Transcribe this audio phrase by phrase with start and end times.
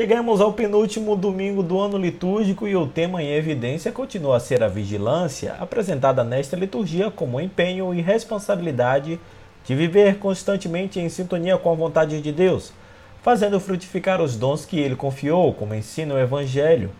[0.00, 4.62] Chegamos ao penúltimo domingo do ano litúrgico e o tema em evidência continua a ser
[4.62, 9.20] a vigilância, apresentada nesta liturgia como empenho e responsabilidade
[9.62, 12.72] de viver constantemente em sintonia com a vontade de Deus,
[13.22, 16.90] fazendo frutificar os dons que ele confiou, como ensina o Evangelho.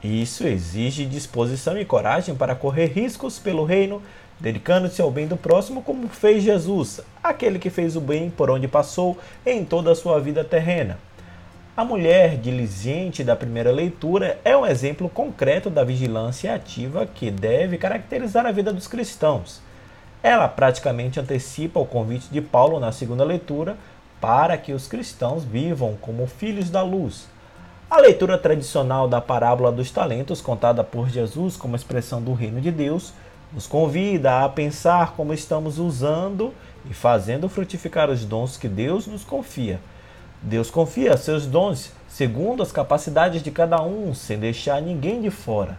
[0.00, 4.00] Isso exige disposição e coragem para correr riscos pelo reino,
[4.38, 8.68] dedicando-se ao bem do próximo, como fez Jesus, aquele que fez o bem por onde
[8.68, 10.96] passou em toda a sua vida terrena.
[11.76, 17.76] A mulher diligente da primeira leitura é um exemplo concreto da vigilância ativa que deve
[17.76, 19.60] caracterizar a vida dos cristãos.
[20.22, 23.76] Ela praticamente antecipa o convite de Paulo na segunda leitura
[24.18, 27.28] para que os cristãos vivam como filhos da luz.
[27.90, 32.70] A leitura tradicional da parábola dos talentos, contada por Jesus como expressão do reino de
[32.70, 33.12] Deus,
[33.52, 36.54] nos convida a pensar como estamos usando
[36.90, 39.78] e fazendo frutificar os dons que Deus nos confia
[40.42, 45.78] Deus confia seus dons segundo as capacidades de cada um, sem deixar ninguém de fora.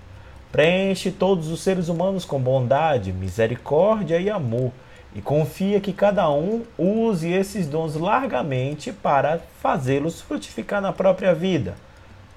[0.51, 4.71] Preenche todos os seres humanos com bondade, misericórdia e amor,
[5.15, 11.75] e confia que cada um use esses dons largamente para fazê-los frutificar na própria vida.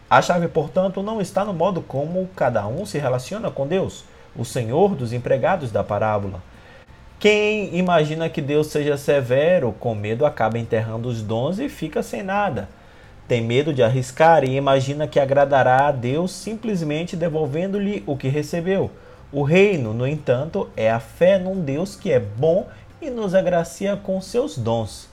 [0.09, 4.05] A chave, portanto, não está no modo como cada um se relaciona com Deus,
[4.37, 6.43] o Senhor dos empregados da parábola
[7.21, 12.23] quem imagina que Deus seja severo, com medo acaba enterrando os dons e fica sem
[12.23, 12.67] nada.
[13.29, 18.91] Tem medo de arriscar e imagina que agradará a Deus simplesmente devolvendo-lhe o que recebeu.
[19.31, 22.67] O reino, no entanto, é a fé num Deus que é bom
[23.03, 25.07] e nos agracia com seus dons.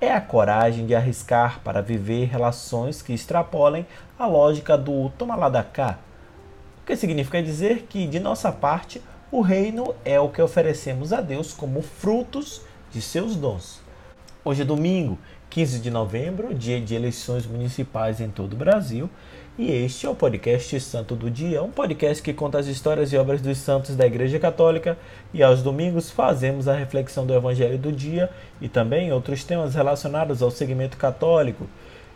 [0.00, 3.86] É a coragem de arriscar para viver relações que extrapolem
[4.18, 5.96] a lógica do toma lá da cá.
[6.82, 11.20] O que significa dizer que, de nossa parte, o reino é o que oferecemos a
[11.20, 13.80] Deus como frutos de seus dons.
[14.44, 15.18] Hoje é domingo,
[15.50, 19.10] 15 de novembro, dia de eleições municipais em todo o Brasil,
[19.58, 23.16] e este é o podcast Santo do Dia, um podcast que conta as histórias e
[23.16, 24.96] obras dos santos da Igreja Católica,
[25.34, 30.40] e aos domingos fazemos a reflexão do Evangelho do dia e também outros temas relacionados
[30.40, 31.66] ao segmento católico.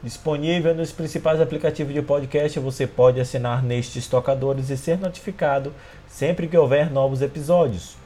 [0.03, 5.75] Disponível nos principais aplicativos de podcast, você pode assinar nestes tocadores e ser notificado
[6.09, 7.99] sempre que houver novos episódios.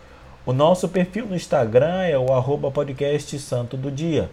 [0.44, 4.28] O nosso perfil no Instagram é o arroba podcast Santo do Dia.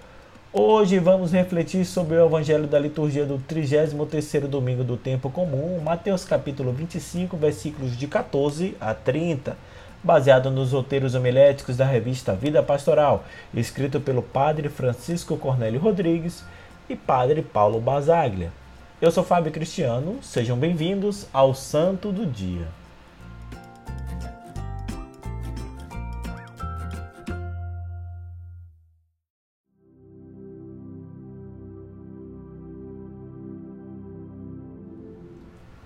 [0.51, 6.25] Hoje vamos refletir sobre o Evangelho da liturgia do 33º domingo do tempo comum, Mateus
[6.25, 9.55] capítulo 25, versículos de 14 a 30,
[10.03, 13.23] baseado nos roteiros homiléticos da revista Vida Pastoral,
[13.53, 16.43] escrito pelo padre Francisco Cornélio Rodrigues
[16.91, 18.51] e Padre Paulo Basaglia.
[19.01, 22.67] Eu sou Fábio Cristiano, sejam bem-vindos ao Santo do Dia.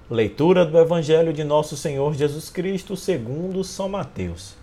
[0.10, 4.56] Leitura do Evangelho de Nosso Senhor Jesus Cristo segundo São Mateus.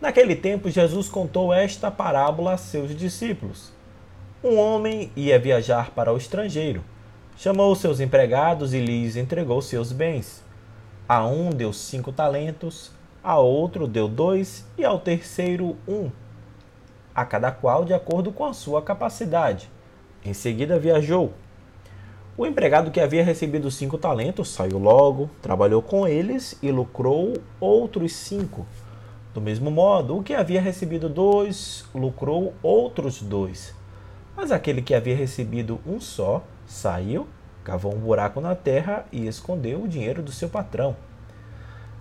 [0.00, 3.74] Naquele tempo, Jesus contou esta parábola a seus discípulos.
[4.46, 6.84] Um homem ia viajar para o estrangeiro.
[7.34, 10.44] Chamou seus empregados e lhes entregou seus bens.
[11.08, 16.10] A um deu cinco talentos, a outro deu dois e ao terceiro um,
[17.14, 19.70] a cada qual de acordo com a sua capacidade.
[20.22, 21.32] Em seguida viajou.
[22.36, 28.12] O empregado que havia recebido cinco talentos saiu logo, trabalhou com eles e lucrou outros
[28.12, 28.66] cinco.
[29.32, 33.74] Do mesmo modo, o que havia recebido dois lucrou outros dois.
[34.36, 37.28] Mas aquele que havia recebido um só saiu,
[37.62, 40.96] cavou um buraco na terra e escondeu o dinheiro do seu patrão.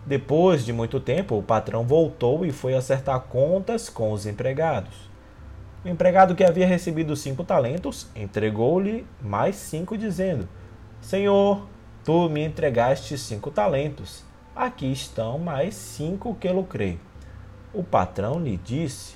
[0.05, 5.09] Depois de muito tempo, o patrão voltou e foi acertar contas com os empregados.
[5.85, 10.47] O empregado que havia recebido cinco talentos entregou-lhe mais cinco, dizendo:
[11.01, 11.67] Senhor,
[12.03, 14.23] tu me entregaste cinco talentos.
[14.55, 16.99] Aqui estão mais cinco que lucrei.
[17.73, 19.15] O patrão lhe disse: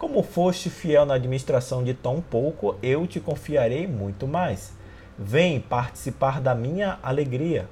[0.00, 4.72] Como foste fiel na administração de tão pouco, eu te confiarei muito mais.
[5.16, 7.68] Vem participar da minha alegria.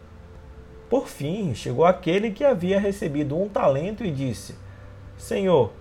[0.89, 4.55] Por fim, chegou aquele que havia recebido um talento e disse:
[5.17, 5.73] Senhor,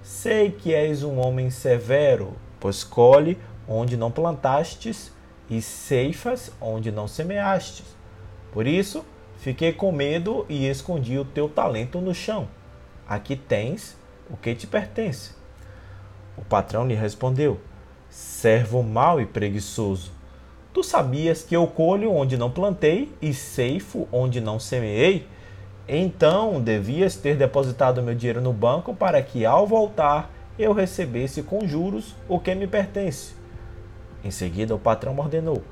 [0.00, 3.36] sei que és um homem severo, pois colhe
[3.68, 5.12] onde não plantastes
[5.50, 7.84] e ceifas onde não semeastes.
[8.50, 9.04] Por isso,
[9.38, 12.48] Fiquei com medo e escondi o teu talento no chão.
[13.06, 13.96] Aqui tens
[14.28, 15.35] o que te pertence.
[16.36, 17.60] O patrão lhe respondeu:
[18.10, 20.10] Servo mau e preguiçoso.
[20.72, 25.26] Tu sabias que eu colho onde não plantei e ceifo onde não semeei?
[25.88, 31.66] Então devias ter depositado meu dinheiro no banco para que, ao voltar, eu recebesse com
[31.66, 33.34] juros o que me pertence.
[34.24, 35.62] Em seguida, o patrão ordenou: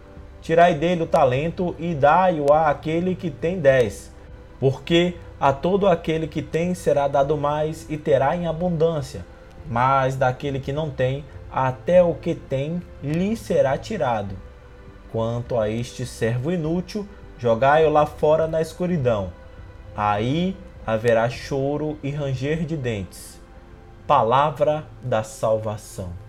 [0.41, 4.13] Tirai dele o talento e dai-o àquele que tem dez.
[4.61, 9.27] Porque a todo aquele que tem será dado mais e terá em abundância,
[9.69, 14.37] mas daquele que não tem, até o que tem lhe será tirado.
[15.13, 17.09] Quanto a este servo inútil,
[17.39, 19.33] jogai-o lá fora na escuridão.
[19.97, 20.57] Aí
[20.87, 23.41] haverá choro e ranger de dentes.
[24.07, 26.24] Palavra da salvação.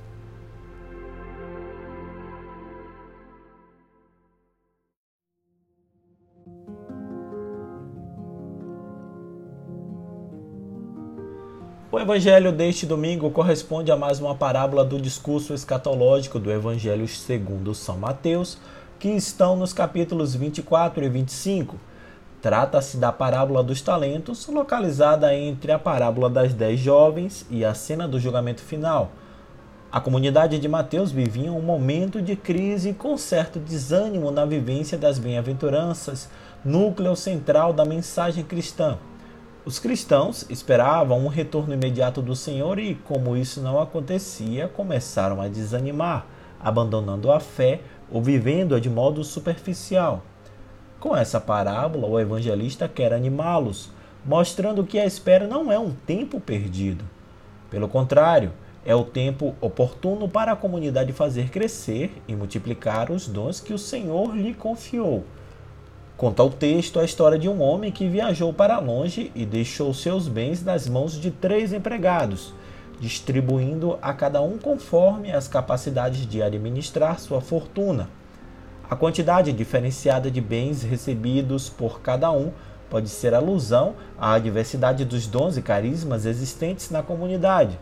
[11.96, 17.74] O evangelho deste domingo corresponde a mais uma parábola do discurso escatológico do Evangelho segundo
[17.74, 18.58] São Mateus,
[19.00, 21.78] que estão nos capítulos 24 e 25.
[22.42, 28.06] Trata-se da parábola dos talentos, localizada entre a parábola das dez jovens e a cena
[28.06, 29.12] do julgamento final.
[29.90, 35.18] A comunidade de Mateus vivia um momento de crise com certo desânimo na vivência das
[35.18, 36.28] bem-aventuranças,
[36.62, 38.98] núcleo central da mensagem cristã.
[39.66, 45.48] Os cristãos esperavam um retorno imediato do Senhor e, como isso não acontecia, começaram a
[45.48, 46.28] desanimar,
[46.60, 47.82] abandonando a fé
[48.12, 50.22] ou vivendo-a de modo superficial.
[51.00, 53.90] Com essa parábola, o evangelista quer animá-los,
[54.24, 57.04] mostrando que a espera não é um tempo perdido.
[57.72, 58.54] Pelo contrário,
[58.86, 63.80] é o tempo oportuno para a comunidade fazer crescer e multiplicar os dons que o
[63.80, 65.26] Senhor lhe confiou.
[66.18, 70.30] Conta o texto a história de um homem que viajou para longe e deixou seus
[70.30, 72.54] bens nas mãos de três empregados,
[73.02, 78.10] distribuindo a cada um conforme as capacidades de administrar sua fortuna.
[78.90, 82.54] A quantidade diferenciada de bens recebidos por cada um
[82.90, 87.78] pode ser alusão à diversidade dos dons e carismas existentes na comunidade.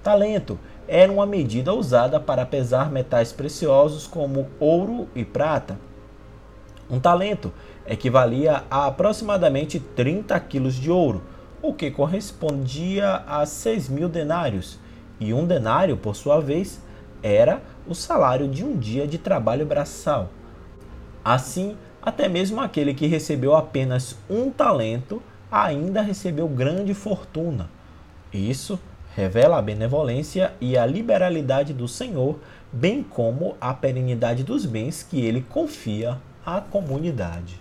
[0.00, 5.76] Talento era uma medida usada para pesar metais preciosos como ouro e prata.
[6.90, 7.52] Um talento
[7.86, 11.22] equivalia a aproximadamente 30 quilos de ouro,
[11.60, 14.78] o que correspondia a 6 mil denários,
[15.18, 16.80] e um denário, por sua vez,
[17.22, 20.30] era o salário de um dia de trabalho braçal.
[21.24, 27.70] Assim, até mesmo aquele que recebeu apenas um talento ainda recebeu grande fortuna.
[28.32, 28.78] Isso
[29.14, 32.40] revela a benevolência e a liberalidade do Senhor,
[32.72, 37.60] bem como a perenidade dos bens que ele confia à comunidade.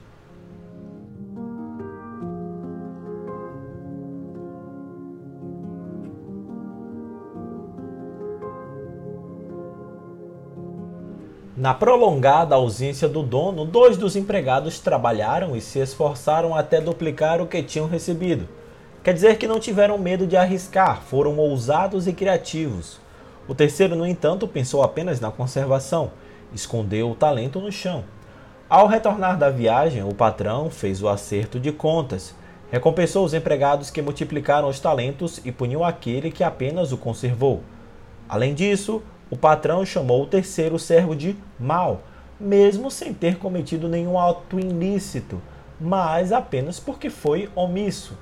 [11.62, 17.46] Na prolongada ausência do dono, dois dos empregados trabalharam e se esforçaram até duplicar o
[17.46, 18.50] que tinham recebido.
[19.04, 23.00] Quer dizer que não tiveram medo de arriscar, foram ousados e criativos.
[23.48, 26.12] O terceiro, no entanto, pensou apenas na conservação,
[26.52, 28.04] escondeu o talento no chão.
[28.72, 32.34] Ao retornar da viagem, o patrão fez o acerto de contas,
[32.72, 37.64] recompensou os empregados que multiplicaram os talentos e puniu aquele que apenas o conservou.
[38.30, 42.04] Além disso, o patrão chamou o terceiro servo de mau,
[42.40, 45.42] mesmo sem ter cometido nenhum ato ilícito,
[45.78, 48.18] mas apenas porque foi omisso.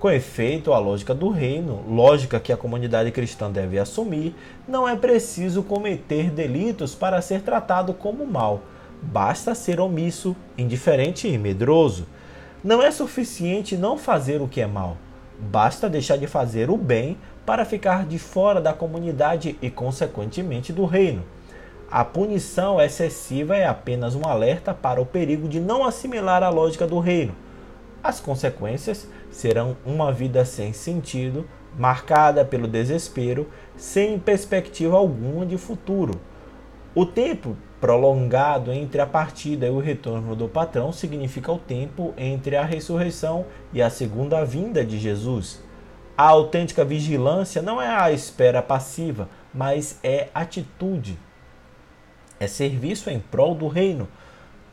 [0.00, 4.34] Com efeito, a lógica do reino, lógica que a comunidade cristã deve assumir,
[4.66, 8.62] não é preciso cometer delitos para ser tratado como mal
[9.02, 12.06] Basta ser omisso, indiferente e medroso.
[12.62, 14.96] Não é suficiente não fazer o que é mal.
[15.38, 20.84] Basta deixar de fazer o bem para ficar de fora da comunidade e, consequentemente, do
[20.84, 21.22] reino.
[21.90, 26.86] A punição excessiva é apenas um alerta para o perigo de não assimilar a lógica
[26.86, 27.34] do reino.
[28.02, 36.20] As consequências serão uma vida sem sentido, marcada pelo desespero, sem perspectiva alguma de futuro.
[36.94, 42.56] O tempo prolongado entre a partida e o retorno do patrão significa o tempo entre
[42.56, 45.62] a ressurreição e a segunda vinda de Jesus.
[46.16, 51.16] A autêntica vigilância não é a espera passiva, mas é atitude.
[52.40, 54.08] É serviço em prol do reino,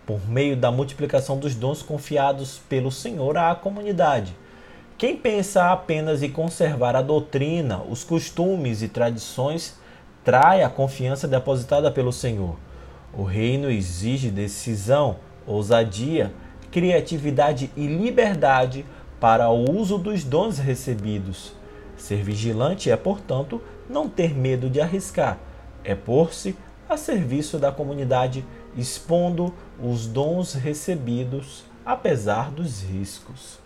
[0.06, 4.36] por meio da multiplicação dos dons confiados pelo Senhor à comunidade.
[4.98, 9.78] Quem pensa apenas em conservar a doutrina, os costumes e tradições,
[10.24, 12.56] trai a confiança depositada pelo Senhor.
[13.18, 15.18] O reino exige decisão,
[15.48, 16.34] ousadia,
[16.70, 18.86] criatividade e liberdade
[19.20, 21.54] para o uso dos dons recebidos.
[21.96, 25.40] Ser vigilante é, portanto, não ter medo de arriscar,
[25.84, 26.58] é pôr-se
[26.90, 28.46] a serviço da comunidade,
[28.76, 33.65] expondo os dons recebidos, apesar dos riscos.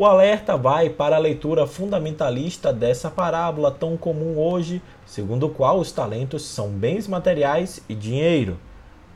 [0.00, 5.78] O alerta vai para a leitura fundamentalista dessa parábola tão comum hoje, segundo o qual
[5.78, 8.58] os talentos são bens materiais e dinheiro.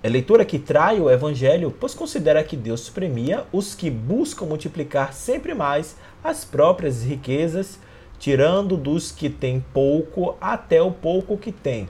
[0.02, 5.14] É leitura que trai o evangelho, pois considera que Deus premia os que buscam multiplicar
[5.14, 7.78] sempre mais as próprias riquezas,
[8.18, 11.88] tirando dos que têm pouco até o pouco que têm.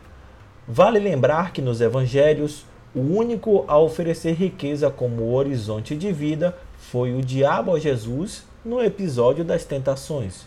[0.68, 7.12] Vale lembrar que nos evangelhos, o único a oferecer riqueza como horizonte de vida foi
[7.12, 10.46] o diabo a Jesus no episódio das tentações.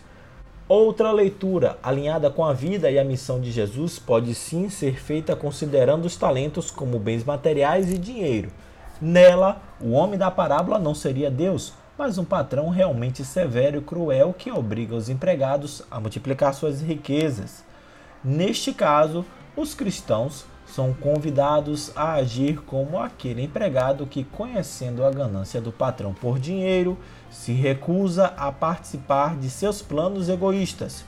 [0.68, 5.36] Outra leitura alinhada com a vida e a missão de Jesus pode sim ser feita
[5.36, 8.50] considerando os talentos como bens materiais e dinheiro.
[9.00, 14.34] Nela, o homem da parábola não seria Deus, mas um patrão realmente severo e cruel
[14.36, 17.64] que obriga os empregados a multiplicar suas riquezas.
[18.22, 19.24] Neste caso,
[19.56, 20.44] os cristãos
[20.74, 26.98] são convidados a agir como aquele empregado que, conhecendo a ganância do patrão por dinheiro,
[27.30, 31.04] se recusa a participar de seus planos egoístas.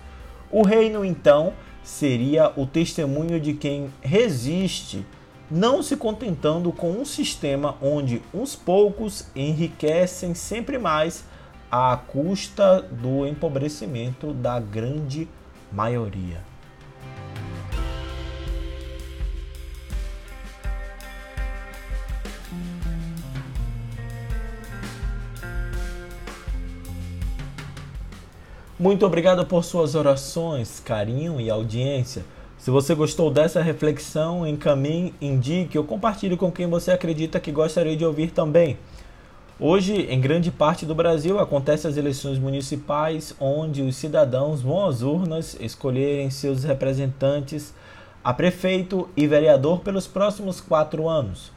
[0.51, 1.53] O reino, então,
[1.83, 5.07] seria o testemunho de quem resiste,
[5.51, 11.25] não se contentando com um sistema onde uns poucos enriquecem sempre mais
[11.71, 15.29] à custa do empobrecimento da grande
[15.73, 16.50] maioria.
[28.81, 32.25] Muito obrigado por suas orações, carinho e audiência.
[32.57, 37.95] Se você gostou dessa reflexão, encaminhe, indique ou compartilhe com quem você acredita que gostaria
[37.95, 38.79] de ouvir também.
[39.61, 45.03] Hoje, em grande parte do Brasil, acontecem as eleições municipais, onde os cidadãos vão às
[45.03, 47.75] urnas escolherem seus representantes
[48.25, 51.53] a prefeito e vereador pelos próximos quatro anos.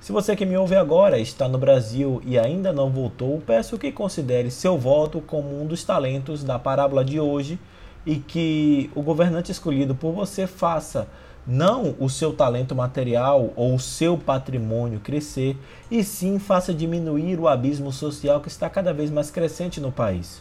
[0.00, 3.90] Se você que me ouve agora está no Brasil e ainda não votou, peço que
[3.90, 7.58] considere seu voto como um dos talentos da parábola de hoje
[8.04, 11.08] e que o governante escolhido por você faça
[11.46, 15.58] não o seu talento material ou o seu patrimônio crescer,
[15.90, 20.40] e sim faça diminuir o abismo social que está cada vez mais crescente no país.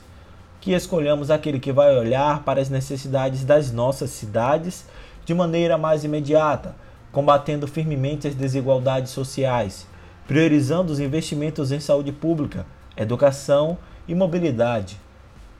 [0.61, 4.85] Que escolhamos aquele que vai olhar para as necessidades das nossas cidades
[5.25, 6.75] de maneira mais imediata
[7.13, 9.87] combatendo firmemente as desigualdades sociais,
[10.27, 12.65] priorizando os investimentos em saúde pública,
[12.97, 13.77] educação
[14.07, 14.99] e mobilidade.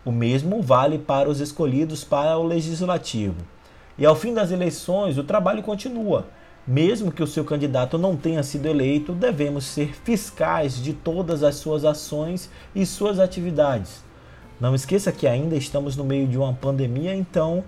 [0.04, 3.38] O mesmo vale para os escolhidos para o legislativo.
[3.98, 6.26] E ao fim das eleições, o trabalho continua.
[6.66, 11.56] Mesmo que o seu candidato não tenha sido eleito, devemos ser fiscais de todas as
[11.56, 14.04] suas ações e suas atividades.
[14.60, 17.64] Não esqueça que ainda estamos no meio de uma pandemia, então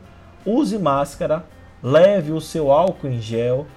[0.45, 1.45] use máscara,
[1.85, 3.67] leve o seu álcool em gel,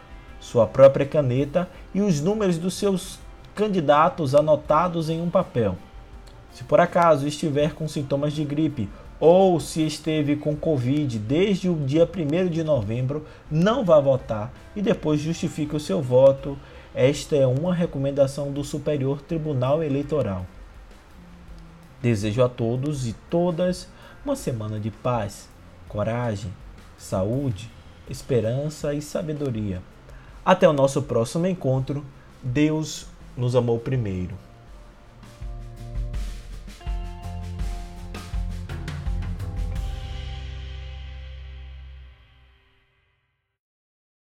[0.40, 3.18] sua própria caneta e os números dos seus
[3.54, 5.76] candidatos anotados em um papel.
[6.50, 8.88] Se por acaso estiver com sintomas de gripe
[9.20, 14.80] ou se esteve com Covid desde o dia 1 de novembro, não vá votar e
[14.80, 16.56] depois justifique o seu voto.
[16.94, 20.46] Esta é uma recomendação do Superior Tribunal Eleitoral.
[22.00, 23.86] Desejo a todos e todas
[24.24, 25.46] uma semana de paz,
[25.88, 26.50] coragem,
[26.96, 27.70] saúde
[28.08, 29.82] esperança e sabedoria.
[30.44, 32.04] Até o nosso próximo encontro.
[32.42, 34.47] Deus nos amou primeiro.